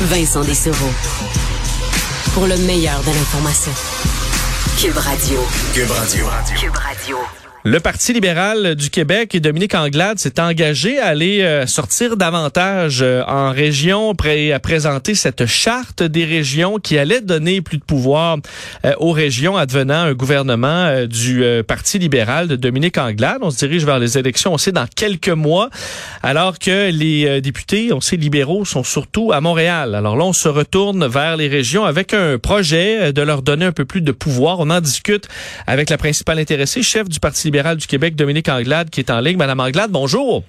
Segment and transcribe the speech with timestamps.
[0.00, 0.92] Vincent Dessereau.
[2.32, 3.72] Pour le meilleur de l'information.
[4.78, 5.40] Cube Radio.
[5.74, 6.26] Cube Radio.
[6.56, 7.18] Cube Radio.
[7.64, 13.00] Le Parti libéral du Québec et Dominique Anglade s'est engagé à aller euh, sortir davantage
[13.02, 18.38] euh, en région, à présenter cette charte des régions qui allait donner plus de pouvoir
[18.84, 23.38] euh, aux régions advenant un gouvernement du Parti libéral de Dominique Anglade.
[23.42, 25.68] On se dirige vers les élections, on sait, dans quelques mois,
[26.22, 29.94] alors que les députés, on sait, libéraux sont surtout à Montréal.
[29.94, 33.72] Alors là, on se retourne vers les régions avec un projet de leur donner un
[33.72, 34.60] peu plus de pouvoir.
[34.60, 35.28] On en discute
[35.66, 39.20] avec la principale intéressée, chef du Parti libéral du Québec, Dominique Anglade, qui est en
[39.20, 39.38] ligne.
[39.38, 40.44] Madame Anglade, bonjour.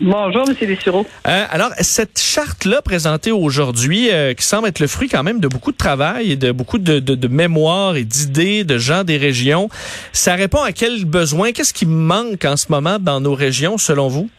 [0.00, 0.54] Bonjour, M.
[0.66, 1.04] Dessureau.
[1.26, 5.48] Euh, alors, cette charte-là présentée aujourd'hui, euh, qui semble être le fruit quand même de
[5.48, 9.18] beaucoup de travail et de beaucoup de, de, de mémoire et d'idées de gens des
[9.18, 9.68] régions,
[10.12, 11.52] ça répond à quel besoin?
[11.52, 14.30] Qu'est-ce qui manque en ce moment dans nos régions, selon vous?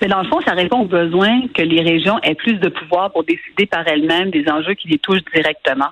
[0.00, 3.12] Mais dans le fond, ça répond au besoin que les régions aient plus de pouvoir
[3.12, 5.90] pour décider par elles-mêmes des enjeux qui les touchent directement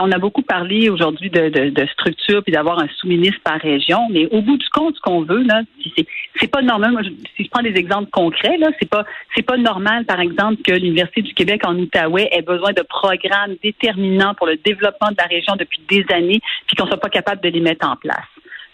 [0.00, 4.08] on a beaucoup parlé aujourd'hui de, de, de, structure puis d'avoir un sous-ministre par région,
[4.10, 5.62] mais au bout du compte, ce qu'on veut, là,
[6.40, 6.92] c'est pas normal.
[6.92, 7.02] Moi,
[7.36, 9.04] si je prends des exemples concrets, là, c'est pas
[9.34, 13.56] c'est pas normal, par exemple, que l'Université du Québec en Outaouais ait besoin de programmes
[13.62, 17.40] déterminants pour le développement de la région depuis des années, puis qu'on soit pas capable
[17.42, 18.26] de les mettre en place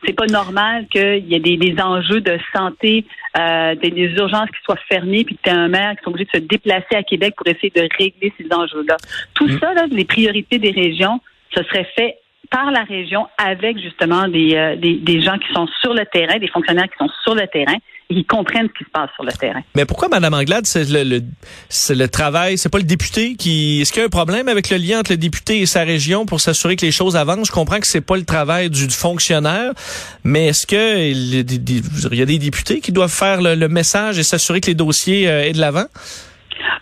[0.07, 3.05] c'est pas normal qu'il y ait des, des, enjeux de santé,
[3.39, 6.29] euh, des, des, urgences qui soient fermées, puis que tu un maire qui soit obligé
[6.33, 8.97] de se déplacer à Québec pour essayer de régler ces enjeux-là.
[9.35, 9.59] Tout mm.
[9.59, 11.21] ça, là, les priorités des régions,
[11.55, 12.19] ce serait fait
[12.51, 16.39] par la région avec justement des, euh, des, des gens qui sont sur le terrain,
[16.39, 17.77] des fonctionnaires qui sont sur le terrain
[18.11, 19.63] qui comprennent ce qui se passe sur le terrain.
[19.75, 23.81] Mais pourquoi, Mme Anglade, c'est le, le, le travail, c'est pas le député qui...
[23.81, 26.27] Est-ce qu'il y a un problème avec le lien entre le député et sa région
[26.27, 27.49] pour s'assurer que les choses avancent?
[27.49, 29.73] Je comprends que c'est pas le travail du, fonctionnaire,
[30.23, 34.61] mais est-ce que il y a des députés qui doivent faire le, message et s'assurer
[34.61, 35.87] que les dossiers euh, aient de l'avant?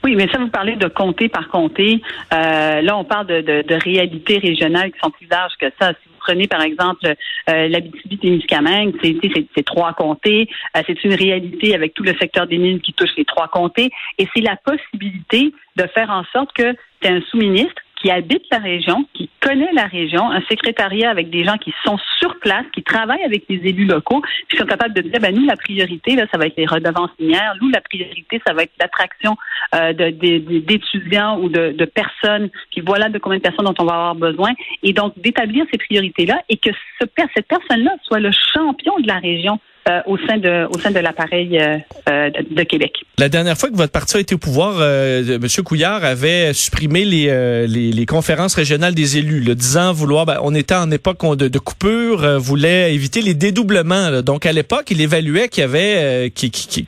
[0.04, 2.02] Oui, mais ça, vous parlez de comté par comté.
[2.32, 5.92] Euh, là, on parle de, de, de, réalités régionales qui sont plus larges que ça.
[5.92, 10.48] Si prenez, par exemple, euh, l'Abitibi-Témiscamingue, c'est trois comtés.
[10.76, 13.90] Euh, c'est une réalité avec tout le secteur des mines qui touche les trois comtés.
[14.18, 18.58] Et c'est la possibilité de faire en sorte que c'est un sous-ministre qui habite la
[18.58, 22.82] région, qui connaît la région, un secrétariat avec des gens qui sont sur place, qui
[22.82, 26.26] travaillent avec les élus locaux, qui sont capables de dire, ben nous, la priorité, là,
[26.32, 29.36] ça va être les redevances minières, nous, la priorité, ça va être l'attraction
[29.76, 34.14] euh, d'étudiants ou de, personnes, puis voilà de combien de personnes dont on va avoir
[34.16, 34.50] besoin,
[34.82, 36.70] et donc d'établir ces priorités-là et que
[37.00, 39.60] ce, cette personne-là soit le champion de la région.
[39.88, 41.76] Euh, au sein de au sein de l'appareil euh,
[42.08, 42.92] euh, de, Québec.
[43.18, 45.40] La dernière fois que votre parti a été au pouvoir, M.
[45.64, 50.24] Couillard avait supprimé les, les, conférences régionales des élus, le disant vouloir.
[50.24, 54.22] Ben, on était en époque de, coupure, voulait éviter les dédoublements.
[54.22, 56.32] Donc à l'époque, il évaluait qu'il y avait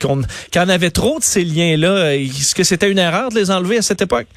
[0.01, 2.15] qu'on en avait trop de ces liens-là.
[2.15, 4.27] Est-ce que c'était une erreur de les enlever à cette époque?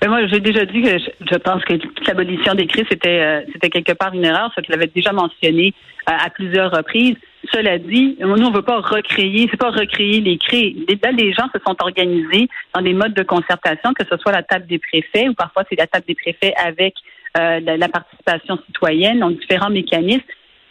[0.00, 1.74] Ben moi, j'ai déjà dit que je, pense que
[2.06, 5.74] l'abolition des CRI, c'était c'était quelque part une erreur, ce qu'il avait déjà mentionné
[6.06, 7.16] à plusieurs reprises.
[7.52, 10.76] Cela dit, nous, on ne veut pas recréer, c'est pas recréer les créer.
[11.02, 14.42] Là, les gens se sont organisés dans des modes de concertation, que ce soit la
[14.42, 16.94] table des préfets ou parfois c'est la table des préfets avec
[17.38, 20.24] euh, la, participation citoyenne, dans différents mécanismes.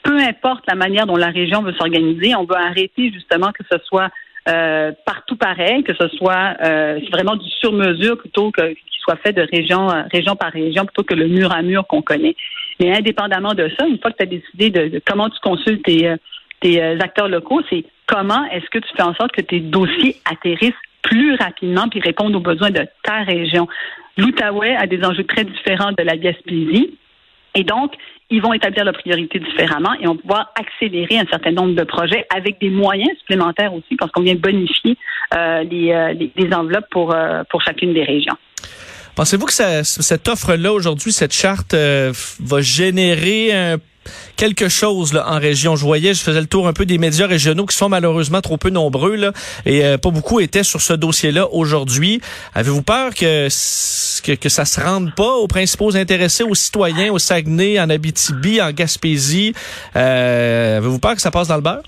[0.03, 3.77] Peu importe la manière dont la région veut s'organiser, on veut arrêter justement que ce
[3.85, 4.09] soit
[4.47, 9.33] euh, partout pareil, que ce soit euh, vraiment du sur-mesure plutôt que qu'il soit fait
[9.33, 12.35] de région, région par région plutôt que le mur à mur qu'on connaît.
[12.79, 16.15] Mais indépendamment de ça, une fois que tu as décidé de, comment tu consultes tes,
[16.59, 20.15] tes euh, acteurs locaux, c'est comment est-ce que tu fais en sorte que tes dossiers
[20.29, 23.67] atterrissent plus rapidement puis répondent aux besoins de ta région.
[24.17, 26.97] L'Outaouais a des enjeux très différents de la Gaspésie.
[27.55, 27.93] Et donc,
[28.29, 31.83] ils vont établir leurs priorités différemment et on va pouvoir accélérer un certain nombre de
[31.83, 34.97] projets avec des moyens supplémentaires aussi parce qu'on vient bonifier
[35.33, 37.15] euh, les, euh, enveloppes pour,
[37.49, 38.35] pour chacune des régions.
[39.15, 43.77] Pensez-vous que cette offre-là aujourd'hui, cette charte, va générer un
[44.35, 45.75] quelque chose en région.
[45.75, 48.57] Je voyais, je faisais le tour un peu des médias régionaux qui sont malheureusement trop
[48.57, 49.15] peu nombreux
[49.65, 52.21] et euh, pas beaucoup étaient sur ce dossier-là aujourd'hui.
[52.53, 53.47] Avez-vous peur que,
[54.21, 58.61] que, que ça se rende pas aux principaux intéressés, aux citoyens, aux Saguenay, en Abitibi,
[58.61, 59.53] en Gaspésie?
[59.95, 61.83] Euh, Avez-vous peur que ça passe dans le beurre?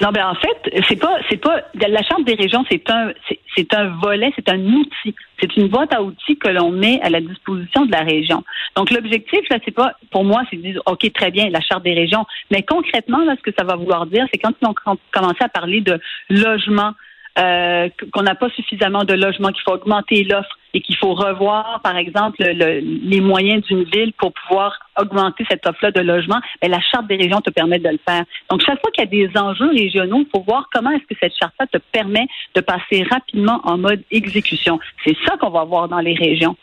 [0.00, 3.12] Non, ben en fait, c'est pas, c'est pas la charte des régions, c'est un,
[3.56, 7.10] c'est un volet, c'est un outil, c'est une boîte à outils que l'on met à
[7.10, 8.44] la disposition de la région.
[8.76, 11.82] Donc l'objectif là, c'est pas, pour moi, c'est de dire, ok, très bien, la charte
[11.82, 14.74] des régions, mais concrètement là, ce que ça va vouloir dire, c'est quand ils ont
[15.12, 15.98] commencé à parler de
[16.28, 16.92] logement,
[17.38, 21.80] euh, qu'on n'a pas suffisamment de logements, qu'il faut augmenter l'offre et qu'il faut revoir,
[21.82, 26.80] par exemple, les moyens d'une ville pour pouvoir augmenter cette offre-là de logement, ben, la
[26.80, 28.24] charte des régions te permet de le faire.
[28.50, 31.18] Donc, chaque fois qu'il y a des enjeux régionaux, il faut voir comment est-ce que
[31.20, 34.78] cette charte-là te permet de passer rapidement en mode exécution.
[35.04, 36.56] C'est ça qu'on va voir dans les régions.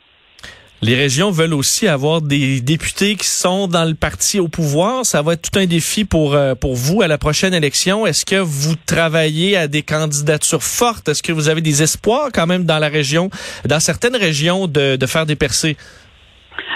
[0.84, 5.08] Les régions veulent aussi avoir des députés qui sont dans le parti au pouvoir.
[5.08, 8.06] Ça va être tout un défi pour euh, pour vous à la prochaine élection.
[8.06, 11.10] Est-ce que vous travaillez à des candidatures fortes?
[11.10, 13.32] Est-ce que vous avez des espoirs quand même dans la région,
[13.66, 15.78] dans certaines régions, de, de faire des percées?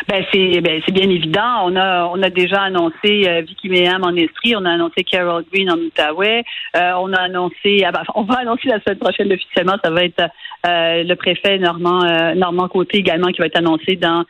[0.07, 1.65] Ben c'est ben, c'est bien évident.
[1.65, 5.43] On a on a déjà annoncé euh, Vicky Mayhem en Estrie, on a annoncé Carol
[5.53, 6.43] Green en Outaouais,
[6.75, 10.03] euh, on a annoncé ah ben, on va annoncer la semaine prochaine officiellement, ça va
[10.03, 10.23] être
[10.65, 14.23] euh, le préfet Normand Normand Côté également qui va être annoncé dans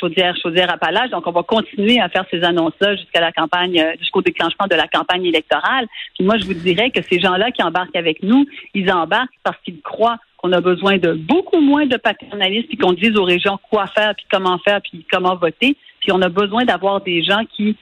[0.00, 1.10] Chaudière Chaudière Appalaches.
[1.10, 4.86] Donc on va continuer à faire ces annonces-là jusqu'à la campagne jusqu'au déclenchement de la
[4.86, 5.86] campagne électorale.
[6.14, 9.58] Puis moi je vous dirais que ces gens-là qui embarquent avec nous, ils embarquent parce
[9.64, 13.58] qu'ils croient on a besoin de beaucoup moins de paternalisme, puis qu'on dise aux régions
[13.70, 15.74] quoi faire, puis comment faire, puis comment voter.
[16.00, 17.76] Puis on a besoin d'avoir des gens qui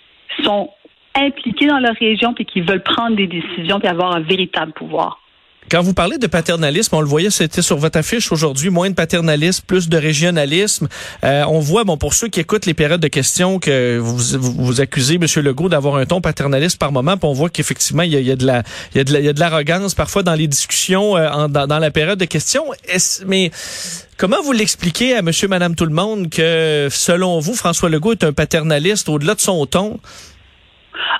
[0.44, 0.70] sont
[1.16, 5.21] impliqués dans leur région, puis qui veulent prendre des décisions, puis avoir un véritable pouvoir.
[5.70, 8.94] Quand vous parlez de paternalisme, on le voyait, c'était sur votre affiche aujourd'hui, moins de
[8.94, 10.88] paternalisme, plus de régionalisme.
[11.24, 14.80] Euh, on voit, bon, pour ceux qui écoutent les périodes de questions, que vous vous,
[14.80, 15.26] accusez, M.
[15.42, 18.44] Legault, d'avoir un ton paternaliste par moment, puis on voit qu'effectivement, il, y a, de
[18.44, 18.62] la,
[18.94, 21.78] il y a de il y a de l'arrogance parfois dans les discussions, euh, dans,
[21.78, 22.64] la période de questions.
[23.26, 23.50] mais
[24.16, 28.24] comment vous l'expliquez à Monsieur, Madame, tout le monde que, selon vous, François Legault est
[28.24, 30.00] un paternaliste au-delà de son ton?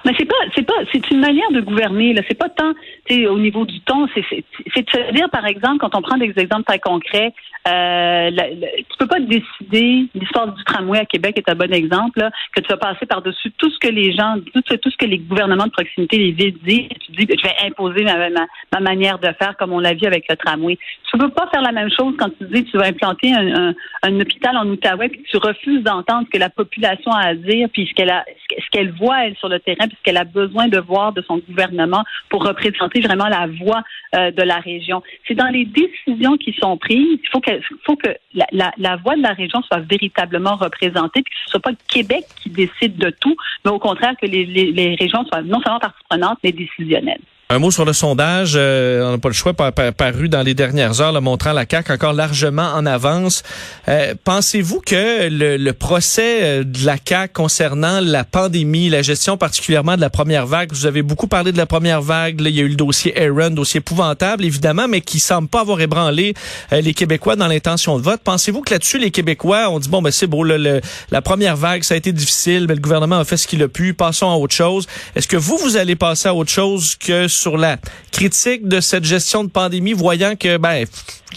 [0.05, 2.15] Mais c'est pas, c'est pas, c'est une manière de gouverner.
[2.29, 2.73] C'est pas tant,
[3.11, 4.07] au niveau du ton.
[4.15, 7.33] C'est, de se dire, par exemple, quand on prend des exemples très concrets,
[7.69, 10.07] euh, tu peux pas décider.
[10.15, 13.53] L'histoire du tramway à Québec est un bon exemple que tu vas passer par dessus
[13.59, 16.59] tout ce que les gens, tout, tout ce que les gouvernements de proximité, les villes
[16.65, 16.89] disent.
[17.07, 20.25] Tu dis, je vais imposer ma, ma, manière de faire comme on l'a vu avec
[20.29, 20.79] le tramway.
[21.13, 23.75] Tu peux pas faire la même chose quand tu dis tu vas implanter un, un,
[24.03, 27.69] un hôpital en Outaouais puis tu refuses d'entendre ce que la population a à dire
[27.71, 30.25] puis ce qu'elle a, ce qu'elle voit elle sur le terrain puis ce qu'elle a
[30.25, 33.83] besoin de voir de son gouvernement pour représenter vraiment la voix
[34.15, 35.03] euh, de la région.
[35.29, 38.97] C'est dans les décisions qui sont prises, il faut que, faut que la, la, la,
[38.97, 42.49] voix de la région soit véritablement représentée, puis que ce soit pas le Québec qui
[42.49, 43.37] décide de tout,
[43.67, 47.21] mais au contraire que les, les, les régions soient non seulement partie prenante, mais décisionnelles.
[47.53, 51.03] Un mot sur le sondage, euh, on n'a pas le choix, paru dans les dernières
[51.03, 53.43] heures, le montrant la CAQ encore largement en avance.
[53.89, 59.97] Euh, pensez-vous que le, procès euh, de la CAQ concernant la pandémie, la gestion particulièrement
[59.97, 62.63] de la première vague, vous avez beaucoup parlé de la première vague, il y a
[62.63, 66.33] eu le dossier Aaron, dossier épouvantable évidemment, mais qui semble pas avoir ébranlé
[66.71, 68.23] les Québécois dans l'intention de vote.
[68.25, 71.83] Pensez-vous que là-dessus, les Québécois ont dit, bon, ben c'est beau, le, la première vague,
[71.83, 74.37] ça a été difficile, mais le gouvernement a fait ce qu'il a pu, passons à
[74.37, 74.87] autre chose.
[75.17, 77.77] Est-ce que vous, vous allez passer à autre chose que sur la
[78.13, 80.85] critique de cette gestion de pandémie, voyant que ben,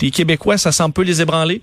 [0.02, 1.62] les Québécois, ça semble peu les ébranler?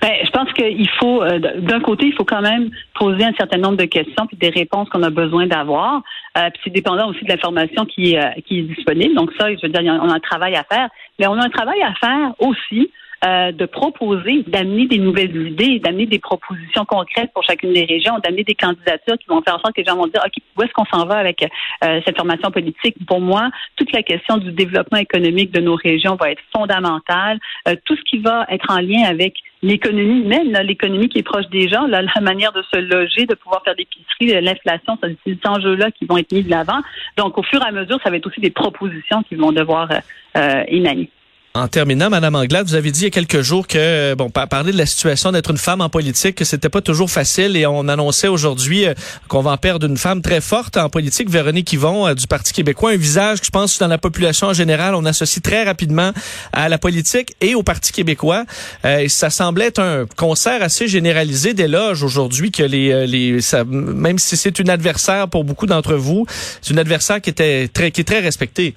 [0.00, 3.58] Ben, je pense qu'il faut, euh, d'un côté, il faut quand même poser un certain
[3.58, 6.02] nombre de questions puis des réponses qu'on a besoin d'avoir.
[6.38, 9.14] Euh, puis c'est dépendant aussi de l'information qui, euh, qui est disponible.
[9.14, 10.88] Donc ça, je veux dire, on a un travail à faire.
[11.18, 12.90] Mais on a un travail à faire aussi
[13.22, 18.18] euh, de proposer, d'amener des nouvelles idées, d'amener des propositions concrètes pour chacune des régions,
[18.24, 20.62] d'amener des candidatures qui vont faire en sorte que les gens vont dire, OK, où
[20.62, 21.42] est-ce qu'on s'en va avec
[21.84, 22.96] euh, cette formation politique?
[23.06, 27.38] Pour moi, toute la question du développement économique de nos régions va être fondamentale.
[27.68, 31.48] Euh, tout ce qui va être en lien avec l'économie même, l'économie qui est proche
[31.48, 35.90] des gens, la manière de se loger, de pouvoir faire l'épicerie, l'inflation, c'est ces enjeux-là
[35.90, 36.80] qui vont être mis de l'avant.
[37.16, 39.90] Donc, au fur et à mesure, ça va être aussi des propositions qui vont devoir
[40.36, 41.10] euh, émaner.
[41.52, 44.70] En terminant, Madame Anglade, vous avez dit il y a quelques jours que, bon, parler
[44.70, 47.88] de la situation d'être une femme en politique, que c'était pas toujours facile et on
[47.88, 48.94] annonçait aujourd'hui euh,
[49.26, 52.52] qu'on va en perdre une femme très forte en politique, Véronique Yvon euh, du Parti
[52.52, 56.12] québécois, un visage que je pense dans la population en général, on associe très rapidement
[56.52, 58.44] à la politique et au Parti québécois.
[58.84, 64.20] Euh, ça semblait être un concert assez généralisé d'éloges aujourd'hui que les, les ça, même
[64.20, 66.26] si c'est une adversaire pour beaucoup d'entre vous,
[66.62, 68.76] c'est une adversaire qui était très, qui est très respectée.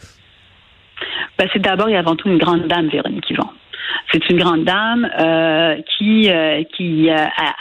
[1.37, 3.49] Ben, c'est d'abord et avant tout une grande dame, Véronique Yvon.
[4.11, 7.53] C'est une grande dame euh, qui, euh, qui euh, a,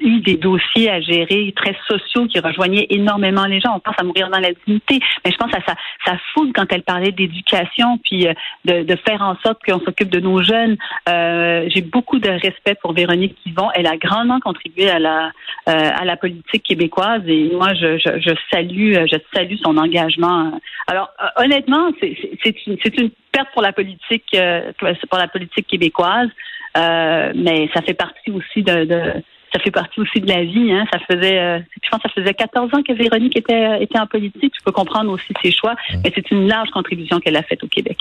[0.00, 3.74] eu des dossiers à gérer très sociaux qui rejoignaient énormément les gens.
[3.76, 5.74] On pense à mourir dans la dignité, mais je pense à sa,
[6.04, 8.32] sa foule quand elle parlait d'éducation, puis euh,
[8.64, 10.76] de, de, faire en sorte qu'on s'occupe de nos jeunes.
[11.08, 13.68] Euh, J'ai beaucoup de respect pour Véronique Yvon.
[13.74, 15.30] Elle a grandement contribué à la
[15.68, 20.60] euh, à la politique québécoise et moi je, je, je, salue je salue son engagement.
[20.86, 24.36] Alors euh, honnêtement, c'est une, une perte pour la politique
[24.78, 26.28] pour la politique québécoise,
[26.76, 30.72] mais ça fait partie aussi de, de ça fait partie aussi de la vie.
[30.72, 30.84] Hein.
[30.92, 34.06] Ça faisait, euh, je pense, que ça faisait 14 ans que Véronique était, était en
[34.06, 34.52] politique.
[34.52, 35.96] Tu peux comprendre aussi ses choix, mmh.
[36.04, 37.96] mais c'est une large contribution qu'elle a faite au Québec.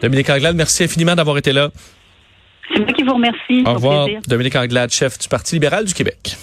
[0.00, 1.70] Dominique Anglade, merci infiniment d'avoir été là.
[2.72, 3.62] C'est moi qui vous remercie.
[3.66, 4.08] Au revoir.
[4.26, 6.32] Dominique Anglade, chef du Parti libéral du Québec.